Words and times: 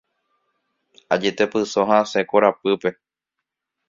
Ajetepyso 1.13 1.81
ha 1.89 1.97
asẽ 2.05 2.23
korapýpe. 2.31 2.89